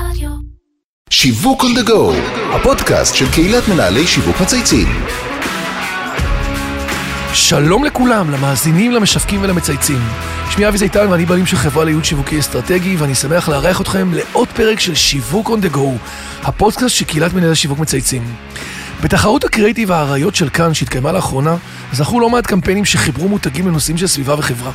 [0.00, 0.30] רדיו.
[1.10, 2.14] שיווק on the go,
[2.54, 4.88] הפודקאסט של קהילת מנהלי שיווק מצייצים.
[7.34, 9.98] שלום לכולם, למאזינים, למשווקים ולמצייצים.
[10.50, 14.48] שמי אבי זיתן ואני בעלים של חברה לייעוד שיווקי אסטרטגי ואני שמח לארח אתכם לעוד
[14.48, 16.08] פרק של שיווק on the go,
[16.42, 18.22] הפודקאסט של קהילת מנהלי שיווק מצייצים.
[19.02, 21.56] בתחרות הקריאיטיב האריות של כאן שהתקיימה לאחרונה,
[21.92, 24.72] זכו לא מעט קמפיינים שחיברו מותגים לנושאים של סביבה וחברה.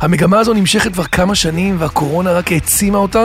[0.00, 3.24] המגמה הזו נמשכת כבר כמה שנים והקורונה רק העצימה אותה.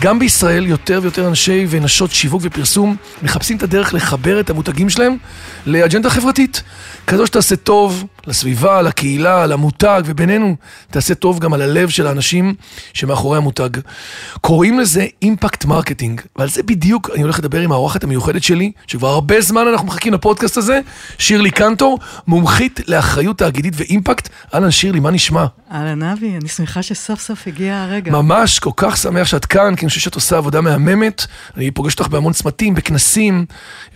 [0.00, 5.16] גם בישראל יותר ויותר אנשי ונשות שיווק ופרסום מחפשים את הדרך לחבר את המותגים שלהם
[5.66, 6.62] לאג'נדה חברתית.
[7.06, 10.56] כזו שתעשה טוב לסביבה, לקהילה, למותג, ובינינו,
[10.90, 12.54] תעשה טוב גם על הלב של האנשים
[12.92, 13.70] שמאחורי המותג.
[14.40, 19.08] קוראים לזה impact marketing, ועל זה בדיוק אני הולך לדבר עם האורחת המיוחדת שלי, שכבר
[19.08, 20.80] הרבה זמן אנחנו מחכים לפודקאסט הזה,
[21.18, 24.28] שירלי קנטור, מומחית לאחריות תאגידית ואימפקט.
[24.54, 25.46] אהלן שירלי, מה נשמע?
[25.72, 28.12] אהלן אבי, אני שמחה שסוף סוף הגיע הרגע.
[28.12, 31.26] ממש כל כך שמח שאת כאן, כי אני חושב שאת עושה עבודה מהממת.
[31.56, 33.46] אני פוגש אותך בהמון צמתים, בכנסים,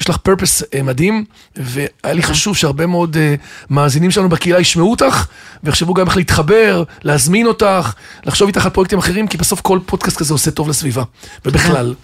[0.00, 1.24] יש לך פרפס uh, מדהים,
[1.56, 5.26] והיה לי חשוב שהרבה מאוד uh, מאזינים שלנו בקהילה ישמעו אותך,
[5.64, 7.92] ויחשבו גם איך להתחבר, להזמין אותך,
[8.24, 11.02] לחשוב איתך על פרויקטים אחרים, כי בסוף כל פודקאסט כזה עושה טוב לסביבה,
[11.44, 11.94] ובכלל.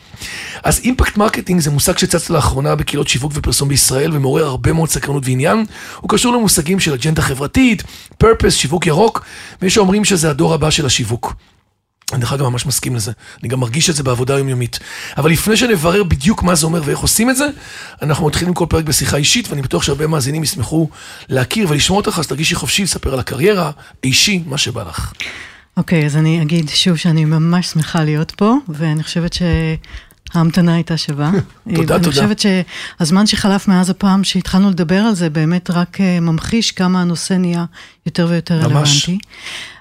[0.63, 5.23] אז impact marketing זה מושג שצץ לאחרונה בקהילות שיווק ופרסום בישראל, ומעורר הרבה מאוד סקרנות
[5.27, 5.65] ועניין.
[6.01, 7.83] הוא קשור למושגים של אג'נדה חברתית,
[8.19, 9.25] purpose, שיווק ירוק,
[9.63, 11.35] ויש שאומרים שזה הדור הבא של השיווק.
[12.13, 14.79] אני דרך אגב ממש מסכים לזה, אני גם מרגיש את זה בעבודה היומיומית.
[15.17, 17.49] אבל לפני שנברר בדיוק מה זה אומר ואיך עושים את זה,
[18.03, 20.89] אנחנו מתחילים כל פרק בשיחה אישית, ואני בטוח שהרבה מאזינים ישמחו
[21.29, 23.71] להכיר ולשמוע אותך, אז תרגישי חופשי לספר על הקריירה,
[24.05, 25.13] אישי, מה שבא לך.
[25.77, 29.33] אוקיי, אז אני אגיד שוב שאני ממש שמחה להיות פה, ואני חושבת
[30.33, 31.31] שההמתנה הייתה שווה.
[31.75, 32.11] תודה, אני תודה.
[32.11, 37.35] חושבת שהזמן שחלף מאז הפעם שהתחלנו לדבר על זה, באמת רק אה, ממחיש כמה הנושא
[37.35, 37.65] נהיה
[38.07, 39.09] יותר ויותר ממש.
[39.09, 39.19] רלוונטי.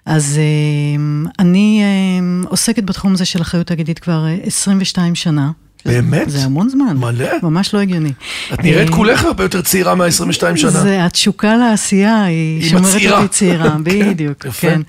[0.06, 5.52] אז אה, אני אה, עוסקת בתחום הזה של אחריות תאגידית כבר אה, 22 שנה.
[5.86, 6.30] באמת?
[6.30, 6.98] זה המון זמן.
[6.98, 7.28] מלא.
[7.44, 8.12] ממש לא הגיוני.
[8.54, 10.70] את נראית אה, כולך הרבה יותר צעירה מה-22 שנה.
[10.70, 13.12] זה התשוקה לעשייה, היא שומרת.
[13.12, 14.48] אותי צעירה, כן, בדיוק.
[14.48, 14.82] כן.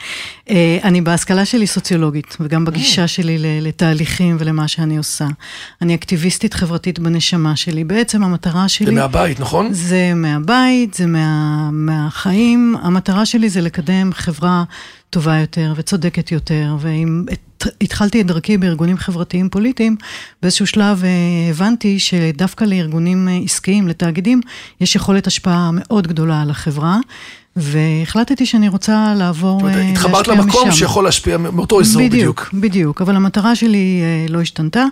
[0.50, 5.26] אה, אני בהשכלה שלי סוציולוגית, וגם בגישה שלי לתהליכים ולמה שאני עושה.
[5.82, 7.84] אני אקטיביסטית חברתית בנשמה שלי.
[7.84, 8.86] בעצם המטרה שלי...
[8.86, 9.68] זה מהבית, נכון?
[9.72, 12.76] זה מהבית, זה מה, מהחיים.
[12.82, 14.64] המטרה שלי זה לקדם חברה
[15.10, 16.76] טובה יותר וצודקת יותר.
[16.80, 17.38] ואם את-
[17.80, 19.96] התחלתי את דרכי בארגונים חברתיים פוליטיים,
[20.42, 21.10] באיזשהו שלב אה,
[21.50, 24.40] הבנתי שדווקא לארגונים אה, עסקיים, לתאגידים,
[24.80, 26.98] יש יכולת השפעה מאוד גדולה על החברה.
[27.56, 30.78] והחלטתי שאני רוצה לעבור, זאת אומרת, אה, התחברת להשפיע למקום משם.
[30.78, 32.48] שיכול להשפיע מאותו אזור בדיוק.
[32.48, 34.84] בדיוק, בדיוק, אבל המטרה שלי אה, לא השתנתה,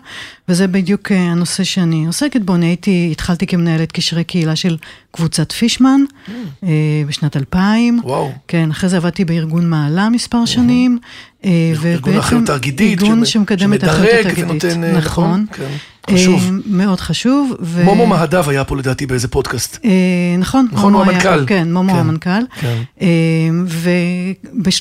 [0.48, 2.54] וזה בדיוק אה, הנושא שאני עוסקת בו.
[2.54, 4.76] אני הייתי, התחלתי כמנהלת קשרי קהילה של
[5.10, 6.00] קבוצת פישמן
[6.64, 6.69] אה,
[7.09, 8.00] בשנת 2000.
[8.00, 8.06] Mm.
[8.06, 8.32] וואו.
[8.48, 10.98] כן, אחרי זה עבדתי בארגון מעלה מספר שנים.
[11.44, 14.44] אה, ארגון אחריות תאגידית, ארגון שמ- שמקדם את האחריות התאגידית.
[14.50, 15.46] ונותן, אה, נכון.
[15.52, 15.66] כן,
[16.14, 16.42] חשוב.
[16.44, 17.52] אה, מאוד חשוב.
[17.60, 19.78] ו- מומו מהדב היה פה לדעתי באיזה פודקאסט.
[20.38, 21.46] נכון, נכון, מומו המנכ"ל.
[21.46, 22.42] כן, מומו כן, המנכ"ל.
[22.60, 22.82] כן.
[23.66, 24.72] וב-13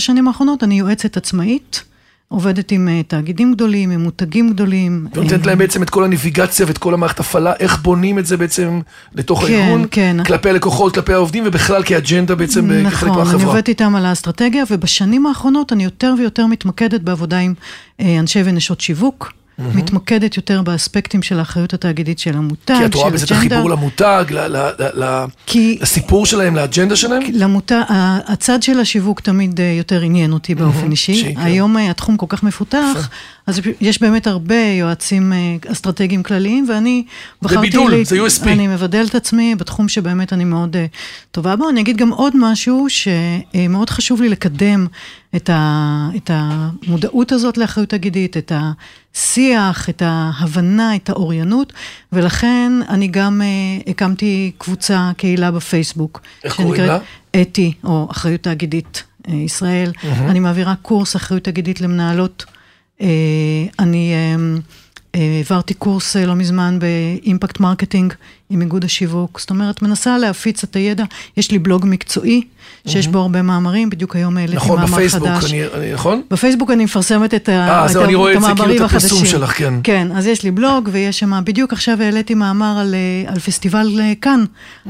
[0.00, 1.82] שנים האחרונות אני יועצת עצמאית,
[2.28, 5.06] עובדת עם אה, תאגידים גדולים, עם מותגים גדולים.
[5.14, 8.80] ונותנת להם בעצם את כל הנביגציה ואת כל המערכת הפעלה, איך בונים את זה בעצם
[9.14, 10.16] לתוך כן, הארגון, כן.
[10.24, 13.46] כלפי הלקוחות, כלפי העובדים, ובכלל כאג'נדה בעצם אה, כחלק נכון, אני מהחברה.
[13.46, 17.54] עובדת איתם על האסטרטגיה, ובשנים האחרונות אני יותר ויותר מתמקדת בעבודה עם
[18.00, 19.32] אה, אנשי ונשות שיווק.
[19.74, 23.46] מתמקדת יותר באספקטים של האחריות התאגידית של המותג, כי את רואה של בזה את אג'נדה.
[23.54, 24.72] החיבור למותג, ל- ל-
[25.04, 27.22] ל- כי- לסיפור שלהם, לאג'נדה שלהם.
[27.32, 27.82] למותג,
[28.26, 31.12] הצד של השיווק תמיד אה, יותר עניין אותי באופן אישי.
[31.12, 31.40] אישי, כן.
[31.40, 33.08] היום אה, התחום כל כך מפותח,
[33.46, 35.38] אז יש באמת הרבה יועצים אה,
[35.72, 37.04] אסטרטגיים כלליים, ואני
[37.42, 37.60] בחרתי...
[37.60, 38.48] בידול, לה- זה USP.
[38.48, 40.76] אני מבדל את עצמי בתחום שבאמת אני מאוד
[41.30, 41.68] טובה בו.
[41.68, 44.86] אני אגיד גם עוד משהו שמאוד חשוב לי לקדם
[45.36, 48.52] את, ה, את המודעות הזאת לאחריות תאגידית, את
[49.18, 51.72] השיח, את ההבנה, את האוריינות,
[52.12, 56.20] ולכן אני גם אה, הקמתי קבוצה, קהילה בפייסבוק.
[56.44, 57.02] איך קוראים שנקראת
[57.40, 59.92] אתי, או אחריות תאגידית אה, ישראל.
[60.04, 62.44] אני מעבירה קורס אחריות תאגידית למנהלות.
[63.00, 63.06] אה,
[63.78, 64.36] אני אה,
[65.38, 68.14] העברתי קורס אה, לא מזמן ב impact marketing
[68.50, 69.40] עם איגוד השיווק.
[69.40, 71.04] זאת אומרת, מנסה להפיץ את הידע.
[71.36, 72.42] יש לי בלוג מקצועי,
[72.86, 75.50] שיש בו הרבה מאמרים, בדיוק היום העליתי נכון, מאמר בפייסבוק, חדש.
[75.52, 76.22] אני- אני- נכון?
[76.30, 78.90] בפייסבוק אני מפרסמת את, ה- אה, את, זהו, אני רואה את זה, כאילו, המאמרים את
[78.90, 79.26] הפרסום החדשים.
[79.40, 79.74] שלך, כן.
[79.84, 84.00] כן, אז יש לי בלוג ויש שם, בדיוק עכשיו העליתי מאמר על, אה, על פסטיבל
[84.00, 84.44] אה, כאן,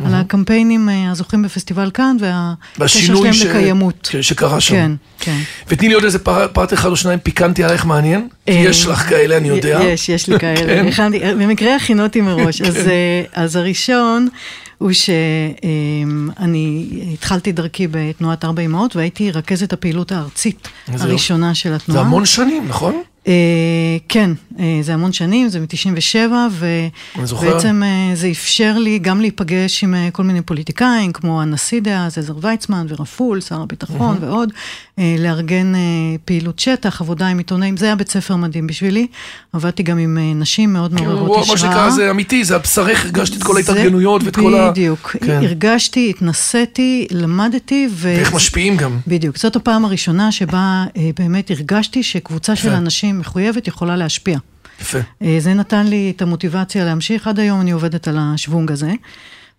[0.07, 4.09] על הקמפיינים אה, הזוכים בפסטיבל כאן והקשר והשינוי ש- שלהם לקיימות.
[4.13, 4.75] כן, שקרה שם.
[4.75, 4.91] כן,
[5.21, 5.39] כן.
[5.69, 8.87] ותני לי עוד איזה פר- פרט אחד או שניים פיקנטי עלייך מעניין, כי אה, יש
[8.87, 9.81] לך כאלה, אני יודע.
[9.83, 10.91] יש, יש לי כאלה.
[10.97, 11.11] כן.
[11.39, 12.63] במקרה הכינותי מראש.
[12.69, 14.29] אז, אה, אז הראשון
[14.79, 22.00] הוא שאני התחלתי דרכי בתנועת ארבע אמהות והייתי רכזת הפעילות הארצית הראשונה של זה התנועה.
[22.00, 23.03] המון שנים, נכון?
[23.29, 24.31] אה, כן,
[24.61, 26.17] אה, זה המון שנים, זה מ-97,
[27.17, 27.47] אני זוכר.
[27.49, 32.35] ובעצם אה, זה אפשר לי גם להיפגש עם כל מיני פוליטיקאים, כמו הנשיא דאז, עזר
[32.41, 34.53] ויצמן ורפול, שר הביטחון ועוד,
[34.99, 35.73] אה, לארגן
[36.25, 39.07] פעילות שטח, עבודה עם עיתונאים, זה היה בית ספר מדהים בשבילי.
[39.53, 41.71] עבדתי גם עם נשים מאוד מעוררות כאילו, השראה.
[41.71, 44.71] מה שנקרא זה אמיתי, זה על בשרך, הרגשת את כל ההתארגנויות ואת כל ה...
[44.71, 45.41] בדיוק, כן.
[45.43, 48.15] הרגשתי, התנסיתי, למדתי, ו...
[48.17, 48.99] ואיך משפיעים גם.
[49.07, 50.85] בדיוק, זאת הפעם הראשונה שבה
[51.19, 52.77] באמת הרגשתי שקבוצה של יפה.
[52.77, 54.38] אנשים מחויבת יכולה להשפיע.
[54.81, 54.99] יפה.
[55.23, 58.93] אה, זה נתן לי את המוטיבציה להמשיך, עד היום אני עובדת על השוונג הזה.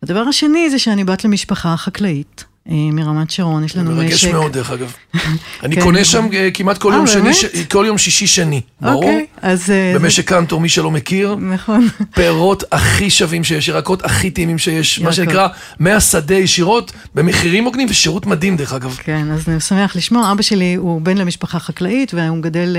[0.03, 4.31] הדבר השני זה שאני בת למשפחה חקלאית אה, מרמת שרון, יש לנו מרגש משק.
[4.31, 4.93] מאוד, דרך אגב.
[5.63, 6.03] אני כן, קונה.
[6.05, 7.33] שם אה, כמעט כל אה, יום שני?
[7.33, 9.03] ש- כל יום שישי שני, ברור?
[9.03, 9.73] אוקיי, אז...
[9.95, 11.87] במשק קנטור, מי שלא מכיר, נכון.
[12.15, 15.13] פירות הכי שווים שיש, ירקות הכי טעימים שיש, מה.
[15.13, 15.47] שנקרא,
[15.79, 18.97] מהשדה ישירות, במחירים הוגנים ושירות מדהים, דרך אגב.
[19.03, 20.31] כן, אז אני שמח לשמוע.
[20.31, 22.77] אבא שלי הוא בן למשפחה חקלאית, והוא מגדל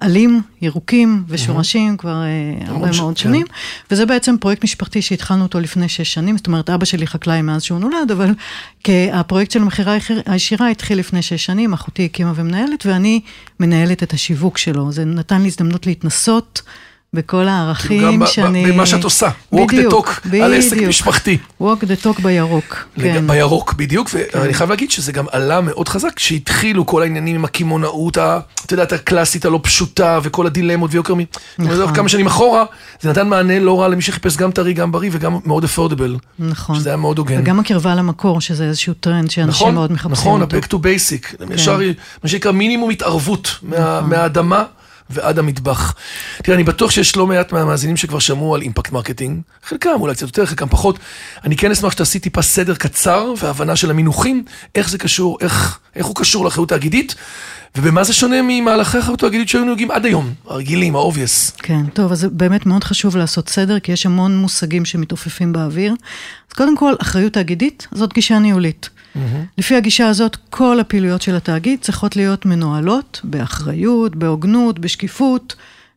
[0.00, 3.22] עלים, ירוקים ושורשים כבר אה, הרבה ש- מאוד כן.
[3.22, 3.46] שנים.
[3.90, 6.36] וזה בעצם פרויקט משפחתי שהתחלנו אותו לפני שש שנים.
[6.36, 8.34] זאת אומרת, אבא שלי חקלאי מאז שהוא נולד, אבל
[9.12, 9.96] הפרויקט של המכירה
[10.26, 13.20] הישירה התחיל לפני שש שנים, אחותי הקימה ומנהלת, ואני
[13.60, 14.92] מנהלת את השיווק שלו.
[14.92, 16.62] זה נתן לי הזדמנות להתנסות.
[17.14, 18.72] בכל כאילו, גם הערכים ב- שאני...
[18.72, 19.28] במה שאת עושה.
[19.54, 20.88] walk the בדיוק, talk על עסק בדיוק.
[20.88, 21.38] משפחתי.
[21.62, 22.76] walk the talk בירוק.
[22.96, 23.26] כן.
[23.26, 28.18] בירוק, בדיוק, ואני חייב להגיד שזה גם עלה מאוד חזק כשהתחילו כל העניינים עם הקמעונאות,
[28.18, 31.18] את יודעת, הקלאסית הלא פשוטה, וכל הדילמות ויוקר מ...
[31.58, 31.94] נכון.
[31.94, 32.64] כמה שנים אחורה,
[33.00, 36.16] זה נתן מענה לא רע למי שחיפש גם טרי, גם בריא וגם מאוד אפורדבל.
[36.38, 36.76] נכון.
[36.76, 37.40] שזה היה מאוד הוגן.
[37.40, 40.56] וגם הקרבה למקור, שזה איזשהו טרנד שאנשים נכון, מאוד מחפשים נכון, אותו.
[40.56, 41.44] ה-back to basic.
[41.54, 41.78] ישר,
[42.22, 44.10] מה שנקרא מינימום התערבות מה- נכון.
[44.10, 44.64] מהאדמה.
[45.10, 45.94] ועד המטבח.
[46.42, 50.22] תראה, אני בטוח שיש לא מעט מהמאזינים שכבר שמעו על impact marketing, חלקם אולי קצת
[50.22, 50.98] יותר, חלקם פחות.
[51.44, 56.06] אני כן אשמח שתעשי טיפה סדר קצר והבנה של המינוחים, איך זה קשור, איך, איך
[56.06, 57.14] הוא קשור לאחריות תאגידית,
[57.76, 61.62] ובמה זה שונה ממהלכי אחריות תאגידית שהיו נהוגים עד היום, הרגילים, ה-obvious.
[61.62, 65.94] כן, טוב, אז זה באמת מאוד חשוב לעשות סדר, כי יש המון מושגים שמתעופפים באוויר.
[66.50, 68.90] אז קודם כל, אחריות תאגידית, זאת גישה ניהולית.
[69.58, 75.54] לפי הגישה הזאת, כל הפעילויות של התאגיד צריכות להיות מנוהלות באחריות, בהוגנות, בשקיפות,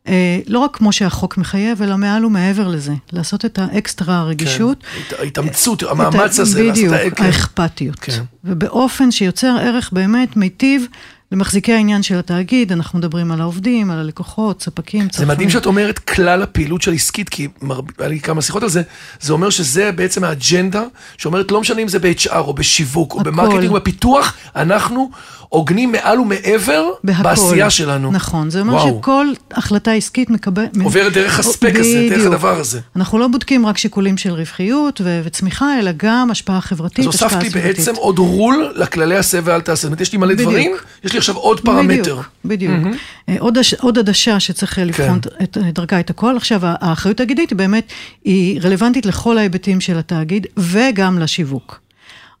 [0.08, 2.92] אה, לא רק כמו שהחוק מחייב, אלא מעל ומעבר לזה.
[3.12, 4.82] לעשות את האקסטרה הרגישות.
[4.82, 7.24] כן, ההת- ההתאמצות, את המאמץ הזה, לעשות בדיוק, את ה- כן.
[7.24, 7.98] האכפתיות.
[7.98, 8.22] כן.
[8.44, 10.86] ובאופן שיוצר ערך באמת מיטיב
[11.32, 15.28] למחזיקי העניין של התאגיד, אנחנו מדברים על העובדים, על הלקוחות, ספקים, זה צרכנים.
[15.28, 17.80] מדהים שאת אומרת כלל הפעילות של עסקית, כי מר...
[17.98, 18.82] היה לי כמה שיחות על זה,
[19.20, 20.82] זה אומר שזה בעצם האג'נדה,
[21.18, 23.30] שאומרת לא משנה אם זה ב-HR או בשיווק או הכל.
[23.30, 25.10] ב marketing או בפיתוח, אנחנו
[25.48, 27.22] הוגנים מעל ומעבר בהכל.
[27.22, 28.12] בעשייה שלנו.
[28.12, 28.98] נכון, זה אומר וואו.
[29.00, 30.64] שכל החלטה עסקית מקבל...
[30.82, 32.26] עוברת דרך האספקט הזה, דרך.
[32.26, 32.80] הדבר הזה.
[32.96, 37.28] אנחנו לא בודקים רק שיקולים של רווחיות ו- וצמיחה, אלא גם השפעה חברתית, אז השפעה
[37.28, 37.76] הוספתי סביבתית.
[37.76, 39.74] בעצם עוד רול לכללי עשה ואל תעשה.
[39.82, 40.48] זאת אומרת, יש לי מלא בדיוק.
[40.50, 40.72] דברים,
[41.04, 42.20] יש לי עכשיו עוד פרמטר.
[42.44, 42.96] בדיוק, בדיוק.
[43.28, 45.44] אה, עוד, הש- עוד עדשה שצריך אה, לבחון כן.
[45.44, 46.36] את, את דרכה את הכל.
[46.36, 47.86] עכשיו, האחריות התאגידית באמת,
[48.24, 51.80] היא רלוונטית לכל ההיבטים של התאגיד וגם לשיווק.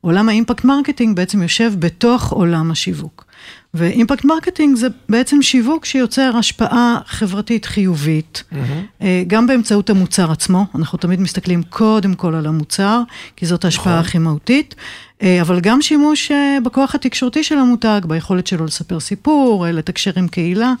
[0.00, 3.28] עולם ה impact marketing בעצם יושב בתוך עולם השיווק.
[3.74, 8.42] ו impact marketing זה בעצם שיווק שיוצר השפעה חברתית חיובית,
[9.02, 13.02] אה, גם באמצעות המוצר עצמו, אנחנו תמיד מסתכלים קודם כל על המוצר,
[13.36, 14.04] כי זאת ההשפעה נכון.
[14.04, 14.74] הכי מהותית,
[15.22, 20.28] אה, אבל גם שימוש אה, בכוח התקשורתי של המותג, ביכולת שלו לספר סיפור, לתקשר עם
[20.28, 20.72] קהילה,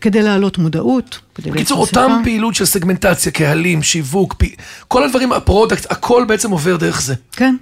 [0.00, 1.18] כדי להעלות מודעות.
[1.34, 2.20] כדי בקיצור, אותם שיחה.
[2.24, 4.54] פעילות של סגמנטציה, קהלים, שיווק, פי...
[4.88, 7.14] כל הדברים, ה product, הכל בעצם עובר דרך זה.
[7.32, 7.56] כן.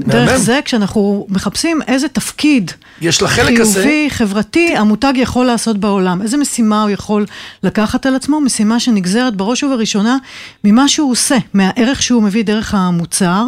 [0.00, 2.70] דרך זה, כשאנחנו מחפשים איזה תפקיד
[3.00, 3.72] יש לחלק הזה...
[3.82, 6.22] חיובי, חברתי, המותג יכול לעשות בעולם.
[6.22, 7.26] איזה משימה הוא יכול
[7.62, 8.40] לקחת על עצמו?
[8.40, 10.16] משימה שנגזרת בראש ובראשונה
[10.64, 13.44] ממה שהוא עושה, מהערך שהוא מביא דרך המוצר.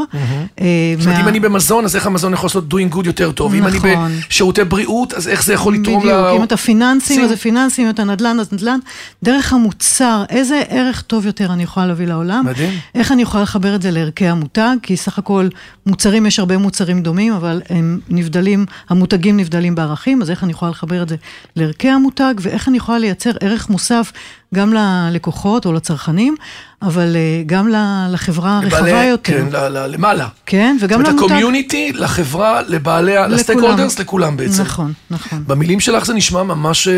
[0.61, 0.67] אה,
[0.99, 3.55] זאת אומרת, מה- אם אני במזון, אז איך המזון יכול לעשות doing good יותר טוב?
[3.55, 3.91] אם אני נכון.
[4.31, 6.13] בשירותי בריאות, אז איך זה יכול לתרום ל...
[6.13, 7.21] בדיוק, אם אתה פיננסים.
[7.25, 8.79] אז זה פיננסים, אם אתה נדל"ן, אז נדל"ן.
[9.23, 12.45] דרך המוצר, איזה ערך טוב יותר אני יכולה להביא לעולם.
[12.47, 12.71] מדהים.
[12.95, 15.49] איך אני יכולה לחבר את זה לערכי המותג, כי סך הכל
[15.87, 20.71] מוצרים, יש הרבה מוצרים דומים, אבל הם נבדלים, המותגים נבדלים בערכים, אז איך אני יכולה
[20.71, 21.17] לחבר את זה
[21.57, 24.13] לערכי המותג, ואיך אני יכולה לייצר ערך מוסף
[24.55, 26.37] גם ללקוחות או לצרכנים,
[26.83, 27.69] אבל אה, גם
[28.11, 29.33] לחברה הרחבה יותר.
[29.33, 30.29] כן, למעלה.
[30.47, 31.25] כן, וגם זאת אומרת, למותג.
[31.25, 33.59] הקומיוניטי, לחברה, לבעליה, לסטייק.
[33.59, 34.63] הולדרס, לכולם בעצם.
[34.63, 35.45] נכון, נכון.
[35.47, 36.95] במילים שלך זה נשמע ממש אה,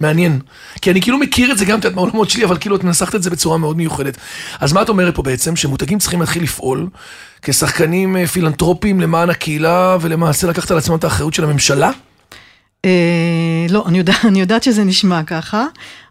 [0.00, 0.40] מעניין.
[0.82, 3.14] כי אני כאילו מכיר את זה גם, את יודעת, מהעולמות שלי, אבל כאילו את מנסחת
[3.14, 4.16] את זה בצורה מאוד מיוחדת.
[4.60, 5.56] אז מה את אומרת פה בעצם?
[5.56, 6.88] שמותגים צריכים להתחיל לפעול
[7.42, 11.90] כשחקנים אה, פילנטרופיים למען הקהילה, ולמעשה לקחת על עצמם את האחריות של הממשלה?
[12.84, 15.64] אה, לא, אני, יודע, אני יודעת שזה נשמע ככה,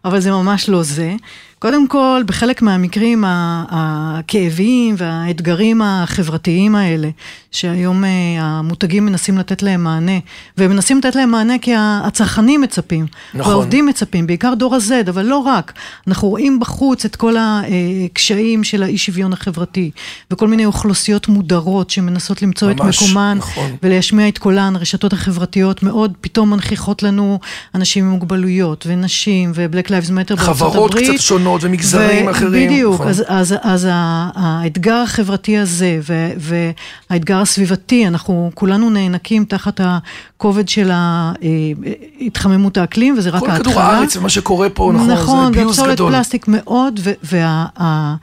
[0.06, 1.14] אבל זה ממש לא זה.
[1.60, 7.10] קודם כל, בחלק מהמקרים הכאביים והאתגרים החברתיים האלה,
[7.52, 8.10] שהיום אה,
[8.40, 10.20] המותגים מנסים לתת להם מענה,
[10.58, 13.52] והם מנסים לתת להם מענה כי הצרכנים מצפים, נכון.
[13.52, 15.74] והעובדים מצפים, בעיקר דור ה-Z, אבל לא רק.
[16.08, 19.92] אנחנו רואים בחוץ את כל הקשיים של האי שוויון החברתי,
[20.32, 23.76] וכל מיני אוכלוסיות מודרות שמנסות למצוא ממש, את מקומן, נכון.
[23.84, 27.40] ולהשמיע את קולן, הרשתות החברתיות מאוד פתאום מנכיחות לנו
[27.76, 31.10] אנשים עם מוגבלויות, ונשים, ו-Black Lives Matter בארצות חברות הברית.
[31.10, 32.70] קצת שונות ומגזרים אחרים.
[32.70, 33.08] בדיוק, נכון.
[33.08, 33.88] אז, אז, אז
[34.36, 36.32] האתגר החברתי הזה ו-
[37.10, 41.32] והאתגר הסביבתי, אנחנו כולנו נאנקים תחת הכובד של אה,
[42.22, 43.72] התחממות האקלים, וזה רק כל ההתחלה.
[43.72, 46.12] כדור הארץ ומה שקורה פה, נכון, נכון, זה ופסולת גדול.
[46.12, 47.66] פלסטיק מאוד, ו- וה...
[47.82, 48.16] ה-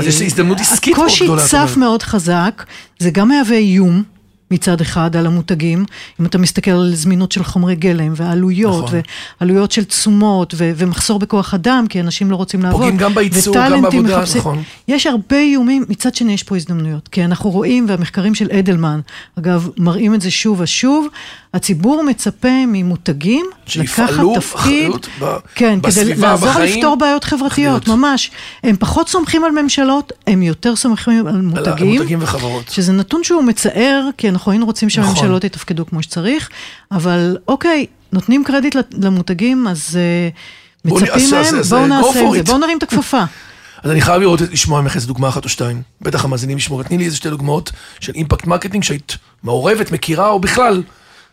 [0.00, 1.56] אז יש הזדמנות עסקית מאוד גדולה, הקושי.
[1.66, 2.64] צף מאוד חזק,
[2.98, 4.02] זה גם מהווה איום.
[4.50, 5.84] מצד אחד על המותגים,
[6.20, 9.00] אם אתה מסתכל על זמינות של חומרי גלם ועלויות, נכון.
[9.40, 12.80] ועלויות של תשומות ו- ומחסור בכוח אדם, כי אנשים לא רוצים לעבוד.
[12.80, 14.62] פוגעים גם בייצור, גם בעבודה, מחפשים- נכון.
[14.88, 19.00] יש הרבה איומים, מצד שני יש פה הזדמנויות, כי אנחנו רואים, והמחקרים של אדלמן,
[19.38, 21.06] אגב, מראים את זה שוב ושוב,
[21.54, 24.90] הציבור מצפה ממותגים לקחת תפקיד,
[25.22, 26.76] ב- כן, כדי בסביבה, לעזור בחיים.
[26.76, 27.88] לפתור בעיות חברתיות, אחריות.
[27.98, 28.30] ממש.
[28.62, 31.98] הם פחות סומכים על ממשלות, הם יותר סומכים על על מותגים.
[31.98, 32.68] מותגים וחברות.
[32.68, 35.46] שזה נתון שהוא מצער, כי אנחנו היינו רוצים שהממשלות נכון.
[35.46, 36.48] יתפקדו כמו שצריך,
[36.92, 40.28] אבל אוקיי, נותנים קרדיט למותגים, אז אה,
[40.84, 42.52] נ- מצפים מהם, בואו נעשה את זה.
[42.52, 43.22] בואו נרים את הכפפה.
[43.82, 45.82] אז אני חייב לראות, לשמוע ממך איזה דוגמה אחת או שתיים.
[46.02, 46.82] בטח המאזינים ישמעו.
[46.82, 50.82] תני לי איזה שתי דוגמאות של impact marketing שהיית מעורבת, מכירה, או בכלל.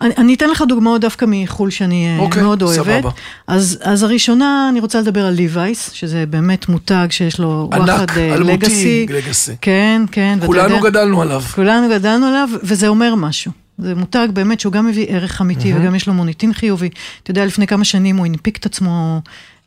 [0.04, 2.76] אני, אני אתן לך דוגמאות דווקא מחו"ל שאני אה, אוקיי, מאוד אוהבת.
[2.86, 3.10] סבבה.
[3.48, 8.06] אז, אז הראשונה, אני רוצה לדבר על ליווייס, שזה באמת מותג שיש לו ענק, וואחד
[8.18, 9.06] אה, אלמותי, legacy.
[9.10, 9.52] legacy.
[9.62, 10.40] כן, כן.
[10.46, 11.42] כולנו יודע- גדלנו עליו.
[11.42, 13.52] כולנו גדלנו עליו, וזה אומר משהו.
[13.78, 16.90] זה מותג באמת שהוא גם מביא ערך אמיתי וגם יש לו מוניטין חיובי.
[17.24, 19.22] אתה יודע, לפני כמה שנים הוא הנפיק את עצמו,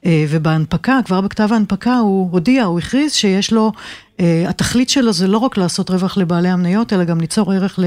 [0.07, 3.73] אה, ובהנפקה, כבר בכתב ההנפקה, הוא הודיע, הוא הכריז שיש לו,
[4.49, 7.79] התכלית שלו זה לא רק לעשות רווח לבעלי המניות, אלא גם ליצור ערך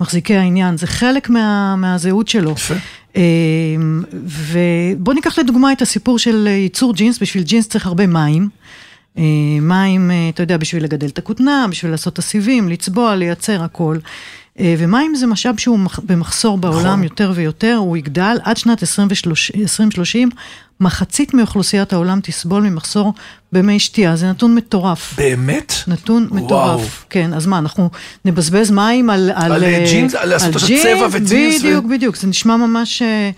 [0.00, 0.76] למחזיקי העניין.
[0.76, 2.50] זה חלק מה, מהזהות שלו.
[2.50, 2.74] יפה.
[3.16, 3.22] אה,
[4.12, 8.48] ובוא ניקח לדוגמה את הסיפור של אה, ייצור ג'ינס, בשביל ג'ינס צריך הרבה מים.
[9.18, 9.22] אה,
[9.62, 13.96] מים, אה, אתה יודע, בשביל לגדל את הכותנה, בשביל לעשות את הסיבים, לצבוע, לייצר הכל.
[14.60, 17.02] אה, ומים זה משאב שהוא מח- במחסור בעולם נכון.
[17.02, 20.28] יותר ויותר, הוא יגדל עד שנת 2030, 2030,
[20.80, 23.14] מחצית מאוכלוסיית העולם תסבול ממחסור
[23.52, 25.14] במי שתייה, זה נתון מטורף.
[25.16, 25.72] באמת?
[25.86, 26.44] נתון וואו.
[26.44, 27.04] מטורף.
[27.10, 27.90] כן, אז מה, אנחנו
[28.24, 29.30] נבזבז מים על...
[29.34, 33.30] על, אה, ג'ינס, על לעשות עכשיו צבע וג'ינס ו- בדיוק, בדיוק, זה נשמע ממש אה,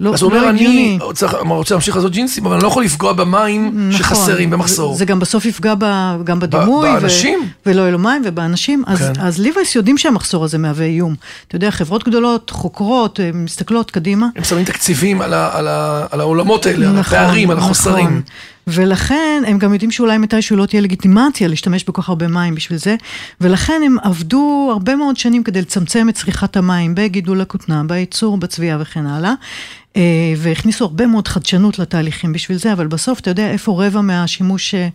[0.00, 0.98] לא אז הוא אומר, לא אני הגיוני.
[1.14, 3.92] צריך- רוצה להמשיך לעשות ג'ינסים, אבל אני לא יכול לפגוע במים נכון.
[3.92, 4.92] שחסרים במחסור.
[4.92, 5.84] זה, זה גם בסוף יפגע ב,
[6.24, 6.92] גם בדימוי.
[6.92, 7.38] באנשים.
[7.66, 8.82] ו, ולא יהיו לו מים ובאנשים.
[8.86, 9.12] אז, כן.
[9.20, 11.14] אז ליווייס יודעים שהמחסור הזה מהווה איום.
[11.48, 14.26] אתה יודע, חברות גדולות, חוקרות, אה, מסתכלות קדימה.
[14.36, 18.06] הם שמים תקציבים על, ה, על, ה, על העולמות האלה, על הפערים, על החוסרים.
[18.06, 18.22] נכון.
[18.68, 22.78] ולכן הם גם יודעים שאולי מתישהו לא תהיה לגיטימציה להשתמש בכל כך הרבה מים בשביל
[22.78, 22.96] זה,
[23.40, 28.78] ולכן הם עבדו הרבה מאוד שנים כדי לצמצם את צריכת המים בגידול הכותנה, בייצור, בצביעה
[28.80, 29.32] וכן הלאה,
[29.96, 30.02] אה,
[30.36, 34.88] והכניסו הרבה מאוד חדשנות לתהליכים בשביל זה, אבל בסוף אתה יודע איפה רבע מהשימוש אה,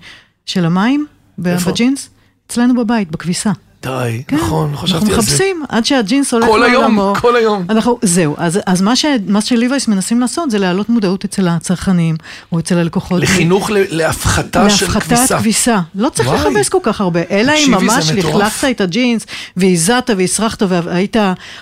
[0.45, 1.05] של המים
[1.45, 1.71] איפה?
[1.71, 2.09] בג'ינס?
[2.47, 3.51] אצלנו בבית, בכביסה.
[3.83, 4.35] די, כן.
[4.35, 5.15] נכון, לא חשבתי על זה.
[5.15, 7.13] אנחנו מחפשים עד שהג'ינס הולך כל היום, לעולמו.
[7.21, 7.65] כל היום.
[7.69, 12.15] אנחנו, זהו, אז, אז מה, ש, מה שליווייס מנסים לעשות זה להעלות מודעות אצל הצרכנים,
[12.51, 13.21] או אצל הלקוחות.
[13.21, 15.37] לחינוך ל- להפחתה של להפחתת כביסה.
[15.39, 15.79] כביסה.
[15.95, 16.39] לא צריך וואי.
[16.53, 18.09] לכבס כל כך הרבה, אלא אם ממש.
[18.11, 19.25] לכלכת את הג'ינס,
[19.57, 21.15] והזעת והסרחת והיית,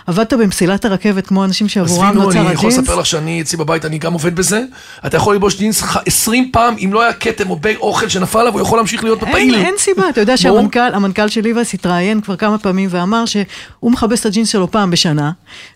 [0.07, 2.83] עבדת במסילת הרכבת כמו אנשים שעבורם עזבי, נו, נוצר אני יכול הג'ינס.
[2.83, 4.61] לספר לך שאני אצלי בבית, אני גם עובד בזה.
[5.05, 8.39] אתה יכול ללבוש ג'ינס ח- 20 פעם, אם לא היה כתם או בג אוכל שנפל
[8.39, 9.55] עליו, הוא יכול להמשיך להיות אין, בפעיל.
[9.55, 10.37] אין סיבה, אתה יודע.
[10.37, 14.91] שהמנכ"ל המנכ"ל של ליבס התראיין כבר כמה פעמים ואמר שהוא מכבס את הג'ינס שלו פעם
[14.91, 15.31] בשנה,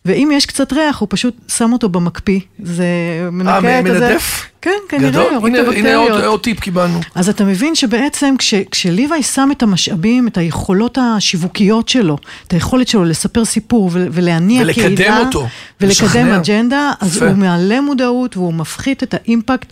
[0.06, 2.86] ואם יש קצת ריח הוא פשוט שם אותו במקפיא, זה
[3.32, 4.00] מנקה אה, כזה.
[4.00, 4.50] מנדף?
[4.65, 5.34] כן, כנראה, גדול.
[5.34, 6.24] הורג את הנה עוד הבקטריות.
[6.24, 7.00] עוד טיפ קיבלנו.
[7.15, 12.88] אז אתה מבין שבעצם כש, כשליוואי שם את המשאבים, את היכולות השיווקיות שלו, את היכולת
[12.88, 15.48] שלו לספר סיפור ולהניע ולקדם קהילה, אותו,
[15.82, 16.38] ולקדם לשכנע.
[16.38, 17.27] אג'נדה, אז יפה.
[17.27, 19.68] הוא מעלה מודעות והוא מפחית את ה impact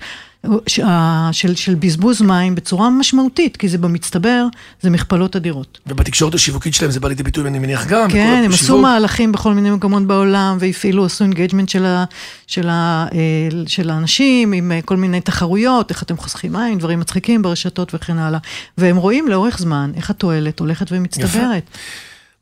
[0.67, 4.45] של, של בזבוז מים בצורה משמעותית, כי זה במצטבר,
[4.81, 5.79] זה מכפלות אדירות.
[5.87, 8.09] ובתקשורת השיווקית שלהם זה בא לידי ביטוי, אני מניח גם.
[8.11, 8.77] כן, הם עשו.
[8.81, 12.05] מהלכים בכל מיני מקומות בעולם, והפעילו, עשו engagement של, ה-
[12.47, 13.19] של, ה- אה,
[13.67, 18.17] של האנשים, עם אה, כל מיני תחרויות, איך אתם חוסכים מים, דברים מצחיקים ברשתות וכן
[18.17, 18.39] הלאה.
[18.77, 21.63] והם רואים לאורך זמן איך התועלת הולכת ומצטברת.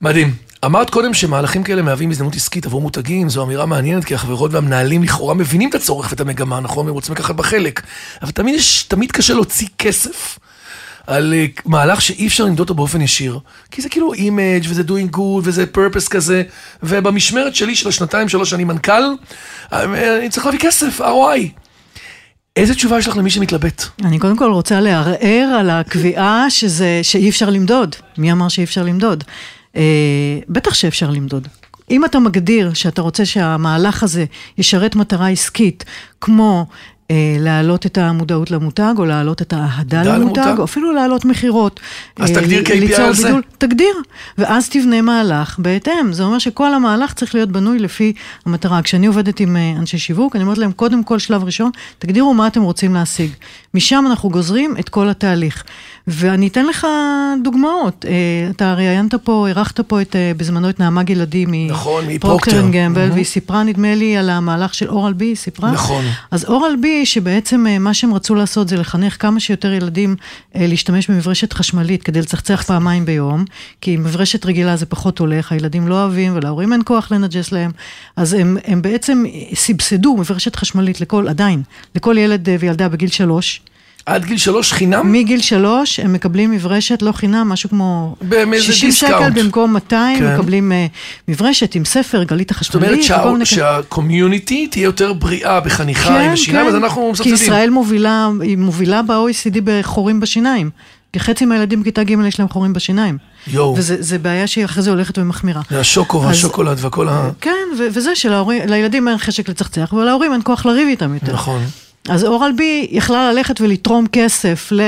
[0.02, 0.34] מדהים.
[0.66, 5.04] אמרת קודם שמהלכים כאלה מהווים הזדמנות עסקית עבור מותגים, זו אמירה מעניינת, כי החברות והמנהלים
[5.04, 6.88] לכאורה מבינים את הצורך ואת המגמה, נכון?
[6.88, 7.82] הם רוצים לקחת חלק.
[8.22, 10.40] אבל תמיד, יש, תמיד קשה להוציא כסף
[11.08, 13.40] על uh, מהלך שאי אפשר למדוד אותו באופן ישיר.
[13.72, 16.44] כי זה כאילו image וזה doing good וזה purpose כזה,
[16.84, 19.04] ובמשמרת שלי של השנתיים שלוש שנים מנכ"ל,
[19.74, 21.62] אה, אני צריך להביא כסף, ROI.
[22.56, 23.84] איזה תשובה יש לך למי שמתלבט?
[24.06, 27.96] אני קודם כל רוצה לערער על הקביעה שזה, שאי אפשר למדוד.
[28.18, 29.24] מי אמר שאי אפשר למדוד?
[29.76, 31.48] אה, בטח שאפשר למדוד.
[31.92, 34.26] אם אתה מגדיר שאתה רוצה שהמהלך הזה
[34.58, 35.86] ישרת מטרה עסקית,
[36.22, 36.66] כמו
[37.12, 41.80] אה, להעלות את המודעות למותג, או להעלות את האהדה למותג, למותג, או אפילו להעלות מכירות.
[42.20, 43.24] אז אה, תגדיר KPI על זה.
[43.24, 43.96] בידול, תגדיר,
[44.38, 46.14] ואז תבנה מהלך בהתאם.
[46.14, 48.14] זה אומר שכל המהלך צריך להיות בנוי לפי
[48.46, 48.82] המטרה.
[48.82, 52.48] כשאני עובדת עם אה, אנשי שיווק, אני אומרת להם, קודם כל, שלב ראשון, תגדירו מה
[52.48, 53.32] אתם רוצים להשיג.
[53.74, 55.64] משם אנחנו גוזרים את כל התהליך.
[56.08, 56.88] ואני אתן לך
[57.44, 58.06] דוגמאות.
[58.08, 63.10] אה, אתה ראיינת פה, אירחת פה את, אה, בזמנו את נעמה גלעדי נכון, מפרוקטר גמבל,
[63.10, 63.14] mm-hmm.
[63.14, 65.72] והיא סיפרה, נדמה לי, על המהלך של אורל בי, היא סיפרה?
[65.72, 66.06] נכון.
[66.32, 70.16] אז אורל בי, שבעצם אה, מה שהם רצו לעשות זה לחנך כמה שיותר ילדים
[70.56, 73.46] להשתמש במברשת חשמלית כדי לצחצח פעמיים ביום,
[73.82, 77.72] כי מברשת רגילה זה פחות הולך, הילדים לא אוהבים ולהורים אין כוח לנג'ס להם,
[78.16, 79.24] אז הם, הם בעצם
[79.56, 81.62] סבסדו מברשת חשמלית לכל, עדיין,
[81.96, 83.62] לכל ילד וילדה בגיל שלוש.
[84.06, 85.12] עד גיל שלוש חינם?
[85.12, 88.16] מגיל שלוש הם מקבלים מברשת לא חינם, משהו כמו
[88.60, 90.34] 60 שקל במקום 200, כן.
[90.34, 93.04] מקבלים uh, מברשת עם ספר, גלית החשמלית.
[93.04, 96.70] זאת אומרת שה, שהקומיוניטי תהיה יותר בריאה בחניכה כן, עם השיניים, כן.
[96.70, 97.36] אז אנחנו מסבסדים.
[97.36, 100.70] כי ישראל מובילה, היא מובילה ב-OECD בחורים בשיניים.
[101.14, 103.18] כי חצי מהילדים בכיתה ג' יש להם חורים בשיניים.
[103.48, 103.76] יואו.
[103.78, 105.62] וזה בעיה שהיא אחרי זה הולכת ומחמירה.
[105.70, 107.30] זה השוקו והשוקולד וכל ה...
[107.42, 111.34] כן, וזה שלילדים אין חשק לצחצח, ולהורים אין כוח לריב איתם יותר.
[111.34, 111.62] נכון.
[112.10, 114.82] אז אורל בי יכלה ללכת ולתרום כסף ל...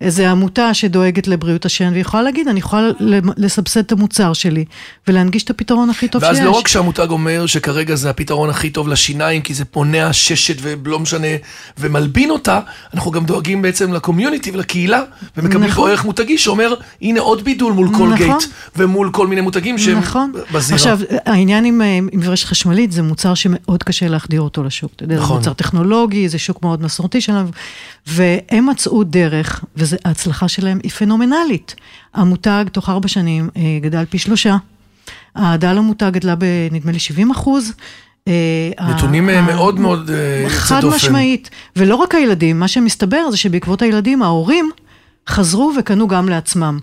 [0.00, 2.88] איזה עמותה שדואגת לבריאות השן, והיא יכולה להגיד, אני יכולה
[3.36, 4.64] לסבסד את המוצר שלי,
[5.08, 6.44] ולהנגיש את הפתרון הכי טוב ואז שיש.
[6.44, 10.56] ואז לא רק שהמותג אומר שכרגע זה הפתרון הכי טוב לשיניים, כי זה פונע ששת
[10.60, 11.26] ולא משנה,
[11.78, 12.60] ומלבין אותה,
[12.94, 15.02] אנחנו גם דואגים בעצם לקומיוניטי ולקהילה,
[15.36, 15.84] ומקבלים נכון.
[15.84, 18.16] פה ערך מותגי שאומר, הנה עוד בידול מול כל נכון.
[18.16, 18.44] גייט,
[18.76, 20.32] ומול כל מיני מותגים שהם נכון.
[20.52, 20.76] בזירה.
[20.76, 21.80] עכשיו, העניין עם,
[22.12, 24.92] עם רשת חשמלית, זה מוצר שמאוד קשה להחדיר אותו לשוק.
[25.02, 25.26] נכון.
[25.26, 27.48] זה מוצר טכנולוגי, זה שוק מאוד מסורתי שלנו,
[28.06, 29.64] והם מצאו דרך,
[30.04, 31.74] וההצלחה שלהם היא פנומנלית.
[32.14, 34.56] המותג תוך ארבע שנים אה, גדל פי שלושה,
[35.34, 37.72] האהדה למותג גדלה בנדמה לי 70 אחוז.
[38.28, 38.32] אה,
[38.94, 40.10] נתונים ה- מאוד ה- מאוד
[40.42, 40.90] יוצא דופן.
[40.90, 41.50] חד משמעית.
[41.76, 44.70] ולא רק הילדים, מה שמסתבר זה שבעקבות הילדים, ההורים
[45.28, 46.78] חזרו וקנו גם לעצמם.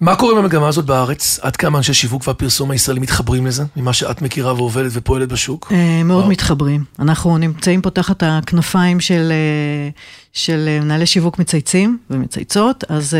[0.00, 1.38] מה קורה במגמה הזאת בארץ?
[1.42, 3.64] עד כמה אנשי שיווק והפרסום הישראלי מתחברים לזה?
[3.76, 5.72] ממה שאת מכירה ועובדת ופועלת בשוק?
[5.72, 6.84] אה, מאוד מתחברים.
[6.98, 9.88] אנחנו נמצאים פה תחת הכנפיים של, אה,
[10.32, 13.16] של אה, מנהלי שיווק מצייצים ומצייצות, אז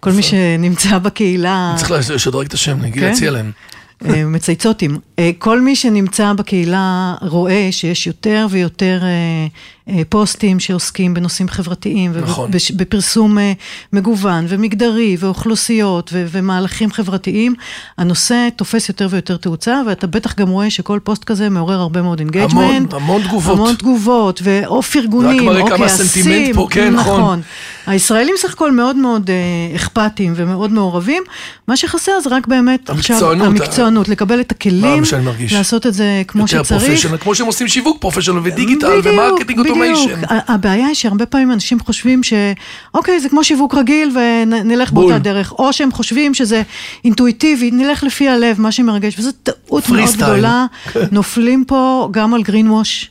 [0.00, 1.70] כל מי שנמצא בקהילה...
[1.70, 3.08] אני צריך לשדרג את השם, נגיד כן?
[3.08, 3.50] להציע להם.
[4.26, 4.98] מצייצותים.
[5.38, 9.00] כל מי שנמצא בקהילה רואה שיש יותר ויותר
[10.08, 12.50] פוסטים שעוסקים בנושאים חברתיים, נכון.
[12.72, 13.52] ובפרסום אה,
[13.92, 17.54] מגוון ומגדרי ואוכלוסיות ו- ומהלכים חברתיים,
[17.98, 22.18] הנושא תופס יותר ויותר תאוצה, ואתה בטח גם רואה שכל פוסט כזה מעורר הרבה מאוד
[22.18, 22.92] engagement.
[22.92, 23.54] המון, המון תגובות.
[23.54, 25.64] המון תגובות, ואו פרגונים, או כעסים.
[25.64, 27.20] רק מראה כמה סנטימנט פה, כן, נכון.
[27.20, 27.40] נכון.
[27.86, 31.22] הישראלים סך הכל מאוד מאוד אה, אכפתיים ומאוד מעורבים,
[31.68, 35.02] מה שחסר זה רק באמת המקצוענות, עכשיו, המקצוענות, לקבל את הכלים,
[35.52, 37.06] לעשות את זה כמו שצריך.
[37.20, 40.10] כמו שהם עושים שיווק professional ו digital ו marketing בדיוק.
[40.28, 45.04] הבעיה היא שהרבה פעמים אנשים חושבים שאוקיי, זה כמו שיווק רגיל ונלך בול.
[45.04, 46.62] באותה דרך, או שהם חושבים שזה
[47.04, 50.66] אינטואיטיבי, נלך לפי הלב, מה שמרגש, וזו טעות מאוד גדולה.
[51.12, 53.10] נופלים פה גם על green wash.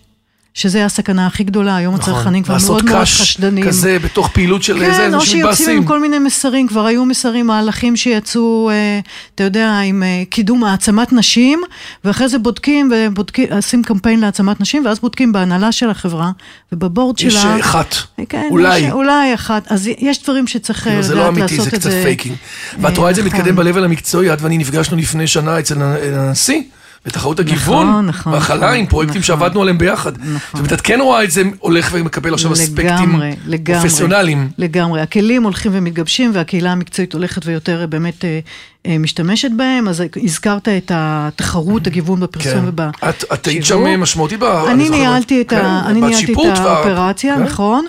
[0.54, 3.66] שזה הסכנה הכי גדולה, היום נכון, הצרכנים כבר מאוד מאוד חשדנים.
[3.66, 5.42] כזה בתוך פעילות של כן, איזה אנשים מתבאסים.
[5.42, 9.00] כן, או שיוצאים עם כל מיני מסרים, כבר היו מסרים, מהלכים שיצאו, אה,
[9.36, 11.62] אתה יודע, עם אה, קידום העצמת נשים,
[12.04, 16.32] ואחרי זה בודקים, ובודקים, עושים קמפיין להעצמת נשים, ואז בודקים בהנהלה של החברה,
[16.72, 17.30] וב board שלה.
[17.30, 17.96] יש אחת,
[18.30, 18.80] כן, אולי.
[18.80, 21.16] יש, אולי אחת, אז יש דברים שצריך כאילו, לדעת לעשות את זה.
[21.16, 22.36] זה לא אמיתי, זה קצת faking.
[22.82, 23.40] ואת רואה את זה נכון.
[23.40, 26.62] מתקדם ב-level המקצועי, את ואני נפגשנו לפני שנה אצל הנשיא.
[27.06, 30.12] בתחרות הגיוון, נכון, נכון, נכון, עם פרויקטים נכון, שעבדנו עליהם ביחד.
[30.18, 30.32] נכון.
[30.38, 33.22] זאת אומרת, את כן רואה את זה הולך ומקבל עכשיו אספקטים
[33.66, 34.50] פרופסיונליים.
[34.58, 38.40] לגמרי, הכלים הולכים ומתגבשים והקהילה המקצועית הולכת ויותר אה, באמת אה,
[38.86, 42.68] אה, משתמשת בהם, אז הזכרת את התחרות, הגיוון בפרסום כן.
[42.68, 43.34] ובשיווק.
[43.34, 44.44] את היית שם משמעותית ב...
[44.44, 47.86] אני ניהלתי את כן, האופרציה, נכון.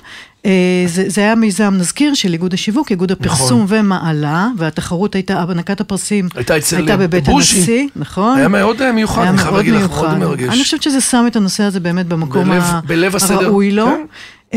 [0.47, 3.79] אה, זה, זה היה מיזם, נזכיר, של איגוד השיווק, איגוד הפרסום נכון.
[3.79, 7.59] ומעלה, והתחרות הייתה, הענקת הפרסים הייתה אצל הייתה בבית בוז'י.
[7.59, 8.39] הנשיא, נכון.
[8.39, 10.49] היה מאוד אה, מיוחד, אני חייב להגיד לך, מאוד מרגש.
[10.49, 12.81] אני חושבת שזה שם את הנושא הזה באמת במקום בלב, ה...
[12.87, 13.87] בלב הראוי לו.
[13.87, 14.05] כן.
[14.51, 14.57] Uh,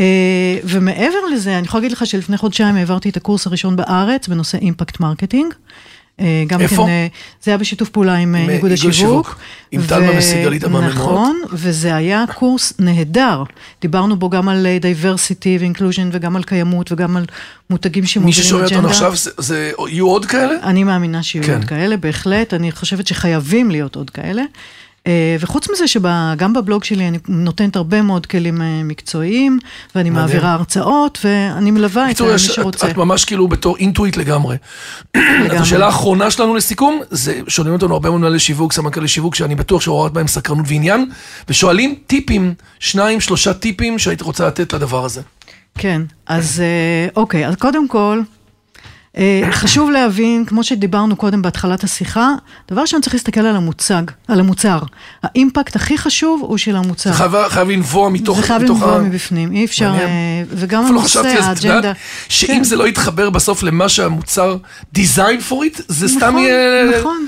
[0.64, 5.00] ומעבר לזה, אני יכולה להגיד לך שלפני חודשיים העברתי את הקורס הראשון בארץ בנושא impact
[5.00, 5.54] marketing.
[6.20, 6.76] אה, גם איפה?
[6.76, 7.06] כן, אה,
[7.42, 9.38] זה היה בשיתוף פעולה עם, אה, איגוד השיווק.
[9.70, 10.94] עם טלמה וסיגלית המאמנות.
[10.94, 13.42] נכון, וזה היה קורס נהדר.
[13.80, 17.24] דיברנו בו גם על diversity ו inclusion וגם על קיימות וגם על
[17.70, 18.56] מותגים שמובילים אג'נדה.
[18.56, 20.54] מי ששומע אותנו עכשיו, זה, זה, יהיו עוד כאלה?
[20.62, 21.54] אני מאמינה שיהיו כן.
[21.54, 22.54] עוד כאלה, בהחלט.
[22.54, 24.42] אני חושבת שחייבים להיות עוד כאלה.
[25.08, 29.58] אה, וחוץ מזה שגם בבלוג שלי אני נותנת הרבה מאוד כלים אה, מקצועיים,
[29.94, 30.26] ואני מעניין.
[30.28, 32.90] מעבירה הרצאות, ואני מלווה את בקיצור, מי יש- את- שרוצה.
[32.90, 34.56] את ממש כאילו בתור אינטואיט לגמרי.
[35.50, 39.54] אז השאלה האחרונה שלנו לסיכום, זה שואלים אותנו הרבה מאוד מנהלי שיווק, סמנכ"לי שיווק, שאני
[39.54, 41.10] בטוח שעוררת בהם סקרנות ועניין,
[41.48, 45.20] ושואלים טיפים, שניים, שלושה טיפים שהיית רוצה לתת לדבר הזה.
[45.78, 48.37] כן, אז אה, אוקיי, אז קודם כל, אה,
[49.50, 52.34] חשוב להבין, כמו שדיברנו קודם בהתחלת השיחה,
[52.70, 54.78] דבר ראשון צריך להסתכל על המוצג, על המוצר.
[55.22, 57.10] האימפקט הכי חשוב הוא של המוצר.
[57.10, 58.36] זה חייב, חייב לנבוע מתוך...
[58.40, 60.08] זה חייב לנבוע ה- מבפנים, אי אפשר, מעניין.
[60.08, 61.92] אה, וגם הנושא, האג'נדה.
[62.28, 62.64] שאם כן.
[62.64, 64.56] זה לא יתחבר בסוף למה שהמוצר
[64.96, 66.98] design for it, זה סתם נכון, יהיה...
[67.00, 67.26] נכון.